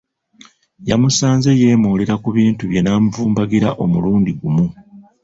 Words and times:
Yamusanze 0.89 1.49
yeemoolera 1.61 2.15
ku 2.23 2.29
bintu 2.37 2.63
bye 2.69 2.81
n’amuvumbagira 2.83 3.69
omulundi 3.83 4.31
gumu. 4.39 4.65